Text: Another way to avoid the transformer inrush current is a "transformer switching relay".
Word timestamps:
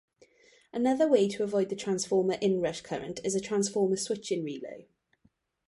Another 0.73 1.07
way 1.07 1.27
to 1.29 1.43
avoid 1.43 1.69
the 1.69 1.75
transformer 1.75 2.35
inrush 2.41 2.81
current 2.81 3.19
is 3.23 3.35
a 3.35 3.39
"transformer 3.39 3.97
switching 3.97 4.43
relay". 4.43 4.87